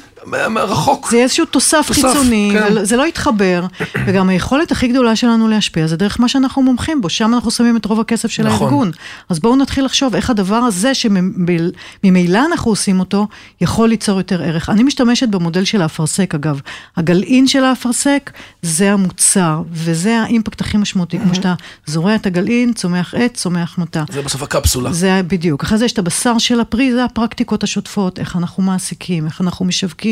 [0.57, 1.11] רחוק.
[1.11, 2.73] זה איזשהו תוסף תוסף, חיצוני, כן.
[2.77, 3.67] וזה לא יתחבר,
[4.07, 7.77] וגם היכולת הכי גדולה שלנו להשפיע זה דרך מה שאנחנו מומחים בו, שם אנחנו שמים
[7.77, 8.67] את רוב הכסף של נכון.
[8.67, 8.91] הארגון.
[9.29, 13.27] אז בואו נתחיל לחשוב איך הדבר הזה, שממילא אנחנו עושים אותו,
[13.61, 14.71] יכול ליצור יותר ערך.
[14.71, 16.61] אני משתמשת במודל של האפרסק אגב.
[16.97, 18.31] הגלעין של האפרסק
[18.63, 21.55] זה המוצר, וזה האימפקט הכי משמעותי, כמו שאתה
[21.87, 24.05] זורע את הגלעין, צומח עץ, צומח מטע.
[24.13, 24.93] זה בסוף הקפסולה.
[24.93, 25.63] זה בדיוק.
[25.63, 29.65] אחרי זה יש את הבשר של הפרי, זה הפרקטיקות השוטפות, איך אנחנו מעסיקים, איך אנחנו
[29.65, 30.10] משווקים,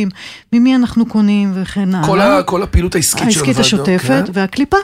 [0.52, 2.06] ממי אנחנו קונים וכן הלאה.
[2.06, 4.32] כל ה- כל הפעילות העסקית של העסקית הוועדות, השוטפת, כן.
[4.32, 4.76] והקליפה.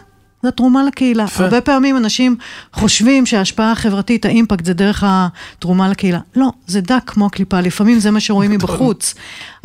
[0.42, 1.24] זה התרומה לקהילה.
[1.24, 1.44] יפה.
[1.44, 2.36] הרבה פעמים אנשים
[2.72, 6.18] חושבים שההשפעה החברתית, האימפקט, זה דרך התרומה לקהילה.
[6.36, 9.14] לא, זה דק כמו הקליפה, לפעמים זה מה שרואים מבחוץ.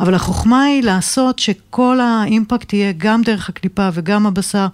[0.00, 4.66] אבל החוכמה היא לעשות שכל האימפקט יהיה גם דרך הקליפה וגם הבשר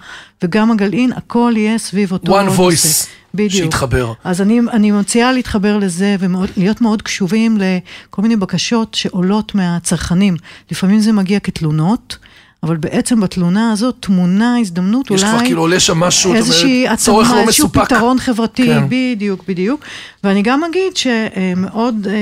[0.45, 3.07] וגם הגלעין, הכל יהיה סביב אותו One voice
[3.37, 3.53] בדיוק.
[3.53, 4.13] שיתחבר.
[4.25, 10.37] אז אני, אני מציעה להתחבר לזה ולהיות מאוד קשובים לכל מיני בקשות שעולות מהצרכנים.
[10.71, 12.17] לפעמים זה מגיע כתלונות,
[12.63, 15.33] אבל בעצם בתלונה הזאת טמונה הזדמנות יש אולי...
[15.33, 17.85] כבר כאילו עולה שם משהו, את איזושהי אומרת, צורך התאמה, לא איזשהו מסופק.
[17.85, 18.83] פתרון חברתי, כן.
[18.89, 19.81] בדיוק, בדיוק.
[20.25, 22.15] ואני גם אגיד שמאוד אה,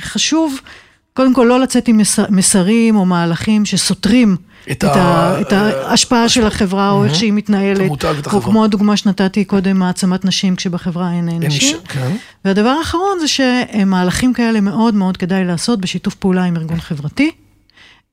[0.00, 0.60] חשוב,
[1.14, 4.36] קודם כל לא לצאת עם מס- מסרים או מהלכים שסותרים
[4.70, 7.80] את את, ה- ה, את ההשפעה של החברה או איך שהיא מתנהלת.
[7.80, 8.42] המותג ואת או החברה.
[8.44, 11.76] כמו הדוגמה שנתתי קודם, העצמת נשים כשבחברה אין אין נשים.
[11.88, 12.12] כן.
[12.44, 17.30] והדבר האחרון זה שמהלכים כאלה מאוד מאוד כדאי לעשות בשיתוף פעולה עם ארגון חברתי,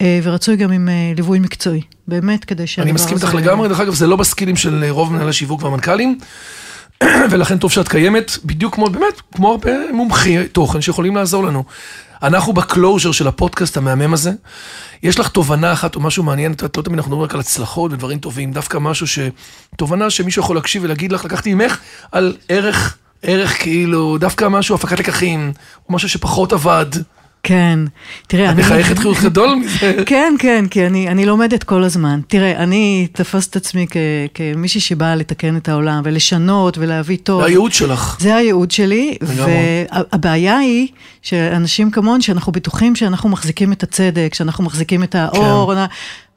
[0.01, 3.03] אה, ורצוי גם עם אה, ליווי מקצועי, באמת כדי שהדבר אני הזה...
[3.03, 6.17] מסכים איתך לגמרי, דרך אגב, זה לא בסקילים של רוב מנהלי השיווק והמנכ"לים,
[7.31, 11.63] ולכן טוב שאת קיימת, בדיוק כמו, באמת, כמו הרבה מומחי תוכן שיכולים לעזור לנו.
[12.23, 14.32] אנחנו ב closure של הפודקאסט המהמם הזה,
[15.03, 17.39] יש לך תובנה אחת או משהו מעניין, את יודעת, לא תמיד אנחנו מדברים רק על
[17.39, 19.19] הצלחות ודברים טובים, דווקא משהו ש...
[19.75, 21.77] תובנה שמישהו יכול להקשיב ולהגיד לך, לקחתי ממך
[22.12, 25.53] על ערך, ערך כאילו, דווקא משהו, הפקת לקחים,
[25.89, 26.86] או משהו שפחות עבד.
[27.43, 27.80] כן,
[28.28, 28.62] תראה, את אני...
[28.62, 29.95] מחייכת חיוך גדול מזה.
[30.06, 32.19] כן, כן, כי אני, אני לומדת כל הזמן.
[32.28, 33.97] תראה, אני תפסת את עצמי כ,
[34.34, 37.41] כמישהי שבאה לתקן את העולם ולשנות ולהביא טוב.
[37.41, 38.17] זה הייעוד שלך.
[38.19, 39.17] זה הייעוד שלי.
[39.21, 40.88] והבעיה היא
[41.21, 45.86] שאנשים כמוני, שאנחנו בטוחים שאנחנו מחזיקים את הצדק, שאנחנו מחזיקים את האור, כן.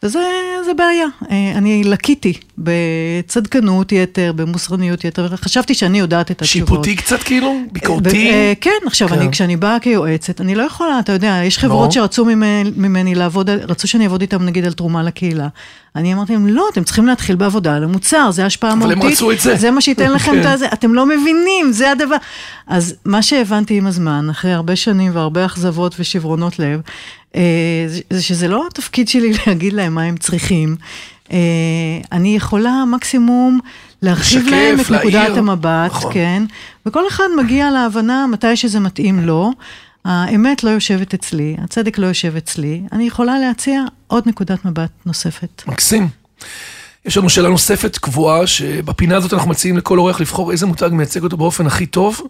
[0.02, 0.20] וזה
[0.64, 1.06] זה בעיה.
[1.30, 6.68] אה, אני לקיתי בצדקנות יתר, במוסרניות יתר, וחשבתי שאני יודעת את התשובות.
[6.68, 7.54] שיפוטי קצת כאילו?
[7.72, 8.08] ביקורתי?
[8.10, 9.14] ב- אה, כן, עכשיו, כן.
[9.18, 11.58] אני, כשאני באה כיועצת, אני לא יכולה, אתה יודע, יש.
[11.58, 15.48] חברות שרצו ממני, ממני לעבוד, רצו שאני אעבוד איתם נגיד על תרומה לקהילה.
[15.96, 19.16] אני אמרתי להם, לא, אתם צריכים להתחיל בעבודה על המוצר, זה השפעה אבל הם מהותית.
[19.16, 19.56] רצו את זה.
[19.56, 20.48] זה מה שייתן לכם את כן.
[20.48, 22.16] הזה, אתם לא מבינים, זה הדבר.
[22.66, 26.80] אז מה שהבנתי עם הזמן, אחרי הרבה שנים והרבה אכזבות ושברונות לב, אה,
[27.88, 30.76] זה- זה שזה לא התפקיד שלי להגיד להם מה הם צריכים.
[31.32, 31.38] אה,
[32.12, 33.60] אני יכולה מקסימום
[34.02, 35.36] להרחיב לשקף, להם את נקודת.
[35.36, 36.12] המבט, נכון.
[36.14, 36.42] כן,
[36.86, 39.50] וכל אחד מגיע להבנה מתי שזה מתאים לו.
[40.04, 45.62] האמת לא יושבת אצלי, הצדק לא יושב אצלי, אני יכולה להציע עוד נקודת מבט נוספת.
[45.66, 46.08] מקסים.
[47.04, 51.22] יש לנו שאלה נוספת קבועה, שבפינה הזאת אנחנו מציעים לכל אורח לבחור איזה מותג מייצג
[51.22, 52.20] אותו באופן הכי טוב,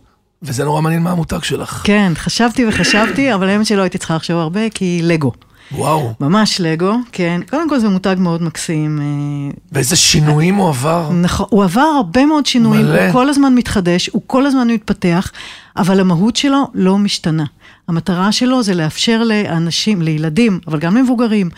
[0.43, 1.83] וזה נורא מעניין מה המותג שלך.
[1.85, 5.33] כן, חשבתי וחשבתי, אבל האמת שלא הייתי צריכה לחשוב הרבה, כי לגו.
[5.75, 7.41] וואו, ממש לגו, כן.
[7.51, 9.01] קודם כל זה מותג מאוד מקסים.
[9.01, 11.11] אה, ואיזה שינויים הוא עבר.
[11.13, 13.05] נכון, הוא עבר הרבה מאוד שינויים, מלא.
[13.05, 15.33] הוא כל הזמן מתחדש, הוא כל הזמן מתפתח,
[15.77, 17.45] אבל המהות שלו לא משתנה.
[17.89, 21.51] המטרה שלו זה לאפשר לאנשים, לילדים, אבל גם למבוגרים,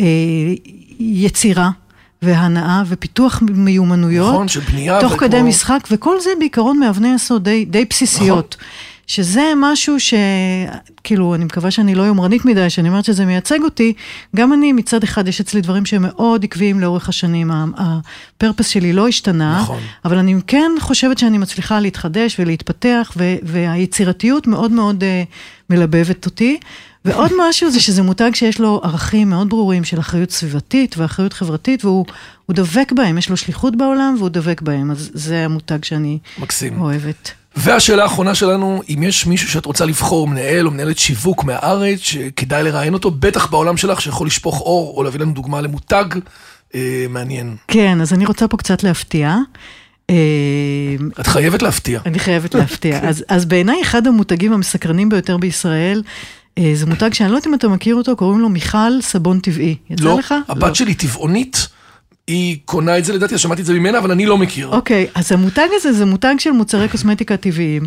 [0.00, 0.04] אה,
[0.98, 1.70] יצירה.
[2.22, 7.44] והנאה ופיתוח מיומנויות, נכון, של בנייה תוך וכמו- כדי משחק, וכל זה בעיקרון מאבני יסוד
[7.44, 8.56] די, די בסיסיות.
[8.58, 8.70] נכון.
[9.06, 13.92] שזה משהו שכאילו, אני מקווה שאני לא יומרנית מדי, שאני אומרת שזה מייצג אותי,
[14.36, 19.08] גם אני מצד אחד יש אצלי דברים שהם מאוד עקביים לאורך השנים, הפרפס שלי לא
[19.08, 19.80] השתנה, נכון.
[20.04, 25.06] אבל אני כן חושבת שאני מצליחה להתחדש ולהתפתח, ו- והיצירתיות מאוד מאוד uh,
[25.70, 26.58] מלבבת אותי.
[27.04, 31.84] ועוד משהו זה שזה מותג שיש לו ערכים מאוד ברורים של אחריות סביבתית ואחריות חברתית,
[31.84, 32.06] והוא
[32.46, 36.80] הוא דבק בהם, יש לו שליחות בעולם והוא דבק בהם, אז זה המותג שאני מקסים.
[36.80, 37.30] אוהבת.
[37.56, 42.62] והשאלה האחרונה שלנו, אם יש מישהו שאת רוצה לבחור, מנהל או מנהלת שיווק מהארץ, שכדאי
[42.62, 46.04] לראיין אותו, בטח בעולם שלך, שיכול לשפוך אור או להביא לנו דוגמה למותג,
[46.74, 47.56] אה, מעניין.
[47.68, 49.36] כן, אז אני רוצה פה קצת להפתיע.
[50.10, 50.14] אה,
[51.20, 52.00] את חייבת להפתיע.
[52.06, 53.00] אני חייבת להפתיע.
[53.08, 56.02] אז, אז בעיניי אחד המותגים המסקרנים ביותר בישראל,
[56.74, 59.76] זה מותג שאני לא יודעת אם אתה מכיר אותו, קוראים לו מיכל סבון טבעי.
[59.90, 60.34] יצא לא, לך?
[60.48, 60.74] הבת לא.
[60.74, 61.68] שלי טבעונית,
[62.26, 64.68] היא קונה את זה לדעתי, אז שמעתי את זה ממנה, אבל אני לא מכיר.
[64.68, 67.82] אוקיי, אז המותג הזה זה מותג של מוצרי קוסמטיקה טבעיים,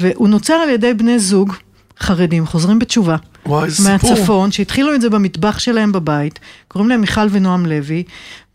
[0.00, 1.52] והוא נוצר על ידי בני זוג
[2.00, 3.16] חרדים, חוזרים בתשובה.
[3.46, 4.10] וואי, איזה סיפור.
[4.10, 8.02] מהצפון, שהתחילו את זה במטבח שלהם בבית, קוראים להם מיכל ונועם לוי,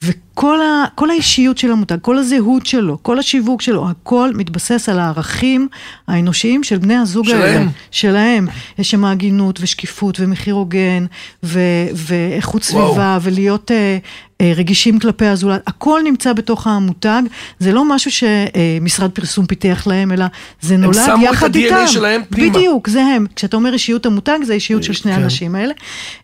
[0.04, 5.00] וכל ה, כל האישיות של המותג, כל הזהות שלו, כל השיווק שלו, הכל מתבסס על
[5.00, 5.68] הערכים
[6.08, 7.42] האנושיים של בני הזוג שלהם.
[7.42, 7.66] האלה.
[7.92, 8.48] שלהם.
[8.80, 11.06] יש שם הגינות ושקיפות ומחיר הוגן,
[11.44, 11.60] ו,
[11.96, 12.88] ואיכות וואו.
[12.88, 13.98] סביבה, ולהיות אה,
[14.42, 15.62] אה, רגישים כלפי הזולת.
[15.68, 17.22] הכל נמצא בתוך המותג,
[17.60, 20.26] זה לא משהו שמשרד פרסום פיתח להם, אלא
[20.62, 21.88] זה נולד שמו את יחד ה-DNA איתם.
[21.88, 22.54] שלהם פנימה.
[22.54, 23.26] בדיוק, זה הם.
[23.36, 25.22] כשאתה אומר אישיות המותג, זה האישיות של שני כן.
[25.22, 25.74] האנשים האלה.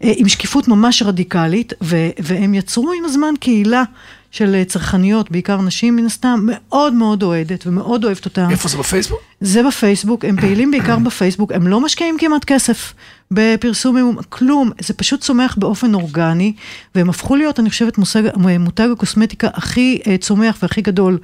[0.04, 3.84] אה, עם שקיפות ממש רדיקלית, ו- והם יצרו עם הזמן קהילה
[4.32, 8.48] של אה, צרכניות, בעיקר נשים מן הסתם, מאוד מאוד אוהדת ומאוד אוהבת אותם.
[8.52, 9.20] איפה זה בפייסבוק?
[9.42, 12.94] זה בפייסבוק, הם פעילים בעיקר בפייסבוק, הם לא משקיעים כמעט כסף
[13.32, 16.54] בפרסום, כלום, זה פשוט צומח באופן אורגני,
[16.96, 18.24] והם הפכו להיות, אני חושבת, מושג,
[18.60, 21.18] מותג הקוסמטיקה הכי אה, צומח והכי גדול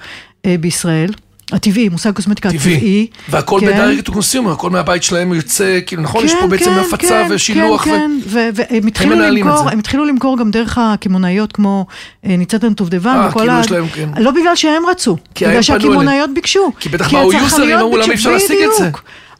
[0.46, 1.12] אה, בישראל.
[1.52, 2.76] הטבעי, מושג קוסמטיקה טבעי.
[2.76, 3.08] הטבעי.
[3.30, 3.68] והכל כן.
[3.68, 6.26] בדיירקט קונסיומר, הכל מהבית שלהם יוצא, כאילו, נכון?
[6.26, 7.84] יש פה בעצם כן, הפצה כן, ושילוח.
[7.84, 9.70] כן, כן, ו- והם התחילו למכור.
[9.70, 11.86] הם התחילו למכור גם דרך הקמעונאיות כמו
[12.26, 14.10] אה, ניצת דובדבן אה, וכל כאילו יש להם, כן.
[14.18, 16.72] לא בגלל שהם רצו, כי בגלל שהקמעונאיות ביקשו.
[16.80, 18.90] כי בטח באו יוזרים, אמרו, למה אי אפשר להשיג את זה?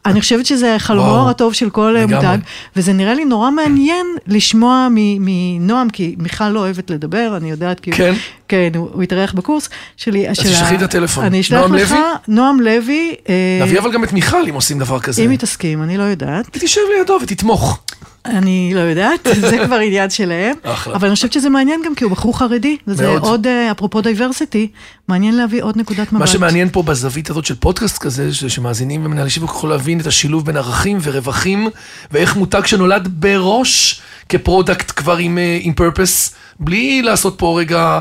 [0.06, 2.14] אני חושבת שזה חלומו הטוב של כל אה, לגמרי.
[2.16, 2.38] מותג,
[2.76, 7.92] וזה נראה לי נורא מעניין לשמוע מנועם, כי מיכל לא אוהבת לדבר, אני יודעת, כי...
[7.92, 8.14] כן?
[8.48, 10.26] כן, הוא התארח בקורס שלי.
[10.34, 11.24] של ה- תשלחי את הטלפון.
[11.24, 12.00] אני אשלח נועם לך, לוי?
[12.28, 13.14] נועם לוי.
[13.28, 15.22] אה, נביא אבל גם את מיכל אם עושים דבר כזה.
[15.22, 16.54] אם היא תסכים, אני לא יודעת.
[16.54, 17.78] היא תשב לידו ותתמוך.
[18.24, 20.54] אני לא יודעת, זה כבר עניין שלהם.
[20.62, 20.94] אחלה.
[20.94, 23.22] אבל אני חושבת שזה מעניין גם כי הוא בחור חרדי, וזה מאוד.
[23.22, 24.68] עוד, אה, אפרופו diversity,
[25.08, 26.20] מעניין להביא עוד נקודת מבט.
[26.20, 30.46] מה שמעניין פה בזווית הזאת של פודקאסט כזה, שמאזינים ומנהלי שיווק יכולים להבין את השילוב
[30.46, 31.68] בין ערכים ורווחים,
[32.10, 37.98] ואיך מותג שנולד בראש כ product כבר עם, אה, עם purpose, בלי לעשות פה רגע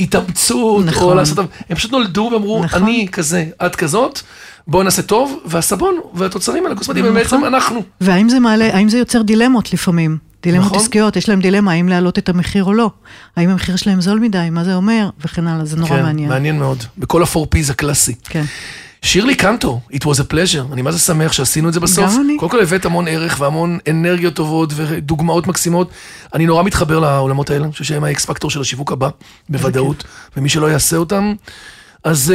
[0.00, 1.16] התאמצות, או נכון.
[1.16, 1.38] לעשות,
[1.70, 2.82] הם פשוט נולדו ואמרו, נכון.
[2.82, 4.20] אני כזה, את כזאת,
[4.66, 7.54] בואו נעשה טוב, והסבון והתוצרים האלה, הקוסמטיים הם בעצם נכון.
[7.54, 7.82] אנחנו.
[8.00, 10.18] והאם זה מעלה, האם זה יוצר דילמות לפעמים?
[10.42, 10.78] דילמות נכון.
[10.78, 12.90] עסקיות, יש להם דילמה, האם להעלות את המחיר או לא?
[13.36, 16.28] האם המחיר שלהם זול מדי, מה זה אומר, וכן הלאה, זה נורא כן, מעניין.
[16.28, 16.84] מעניין מאוד.
[16.98, 18.14] בכל ה-4P's הקלאסי.
[18.24, 18.44] כן.
[19.02, 22.14] שירלי קנטו, it was a pleasure, אני מה זה שמח שעשינו את זה בסוף.
[22.14, 22.36] גם אני.
[22.38, 25.90] קודם כל הבאת המון ערך והמון אנרגיות טובות ודוגמאות מקסימות.
[26.34, 29.08] אני נורא מתחבר לעולמות האלה, אני חושב שהם האקס פקטור של השיווק הבא,
[29.48, 30.04] בוודאות,
[30.36, 31.34] ומי שלא יעשה אותם,
[32.04, 32.32] אז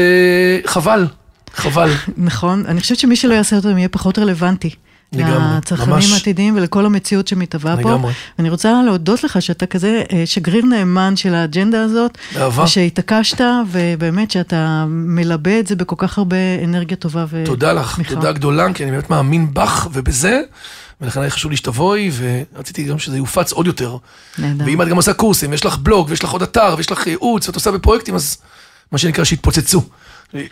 [0.63, 1.07] uh, חבל,
[1.55, 1.91] חבל.
[2.17, 4.69] נכון, אני חושבת שמי שלא יעשה אותם יהיה פחות רלוונטי.
[5.17, 6.11] לגמרי, לצרכנים ממש.
[6.11, 7.89] העתידיים ולכל המציאות שמתהווה פה.
[7.89, 8.13] לגמרי.
[8.37, 12.17] ואני רוצה להודות לך שאתה כזה אה, שגריר נאמן של האג'נדה הזאת.
[12.33, 12.63] באהבה.
[12.63, 17.43] ושהתעקשת, ובאמת שאתה מלבה את זה בכל כך הרבה אנרגיה טובה ו...
[17.45, 17.99] תודה לך.
[18.07, 20.41] תודה גדולה, כי אני באמת מאמין בך ובזה,
[21.01, 23.97] ולכן היה חשוב לי שתבואי, ורציתי גם שזה יופץ עוד יותר.
[24.37, 24.65] נהדר.
[24.67, 27.47] ואם את גם עושה קורסים, יש לך בלוג, ויש לך עוד אתר, ויש לך ייעוץ,
[27.47, 28.37] ואת עושה בפרויקטים, אז
[28.91, 29.81] מה שנקרא שיתפוצצו.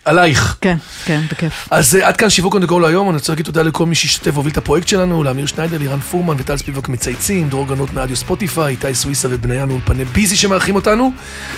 [0.04, 0.56] עלייך.
[0.60, 1.68] כן, כן, בכיף.
[1.70, 4.52] אז uh, עד כאן שיווק go להיום, אני רוצה להגיד תודה לכל מי שהשתתף והוביל
[4.52, 8.94] את הפרויקט שלנו, לאמיר שניידר, לירן פורמן וטל ספיבק מצייצים, דרור גנות מאדיו ספוטיפיי, איתי
[8.94, 11.12] סוויסה ובניה מאולפני ביזי שמארחים אותנו.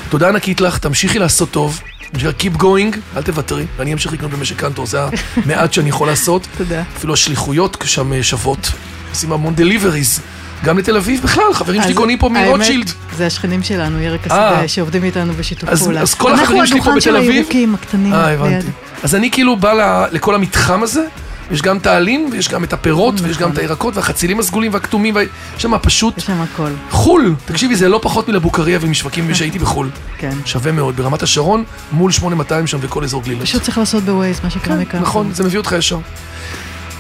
[0.09, 1.81] תודה ענקית לך, תמשיכי לעשות טוב,
[2.15, 4.99] Keep going, אל תוותרי, ואני אמשיך לקנות במשק קנטור, זה
[5.37, 6.47] המעט שאני יכול לעשות.
[6.59, 6.83] תודה.
[6.97, 8.73] אפילו השליחויות שם אה, שוות,
[9.11, 10.21] עושים המון דליבריז,
[10.65, 12.91] גם לתל אביב בכלל, חברים שלי קונים פה מרוטשילד.
[13.17, 14.49] זה השכנים שלנו, ירק אה.
[14.57, 16.01] השדה, שעובדים איתנו בשיתוף אז- פעולה.
[16.01, 18.13] אז כל החברים שלי פה אנחנו בתל הדוכן של אביב- הירוקים הקטנים.
[18.15, 18.33] אה.
[18.33, 18.67] הבנתי.
[19.03, 21.05] אז אני כאילו בא ל- לכל המתחם הזה,
[21.51, 25.15] יש גם את העלים, ויש גם את הפירות, ויש גם את הירקות, והחצילים הסגולים והכתומים,
[25.15, 25.29] וה- יש
[25.63, 27.35] שם פשוט יש שם הכל, חו"ל.
[27.45, 29.91] תקשיבי, זה לא פחות מלבוקריה ומשווקים שהייתי בחו"ל.
[30.19, 30.33] כן.
[30.45, 33.43] שווה מאוד, ברמת השרון, מול 8200 שם וכל אזור גלילות.
[33.43, 35.01] פשוט צריך לעשות בווייז, מה שקרה מכאן.
[35.01, 35.99] נכון, זה מביא אותך ישר.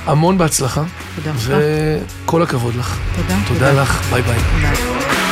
[0.06, 0.82] המון בהצלחה,
[1.16, 1.54] תודה רבה.
[2.24, 2.98] וכל הכבוד לך.
[3.16, 3.36] תודה.
[3.48, 4.38] תודה לך, ביי ביי.
[4.56, 5.25] תודה.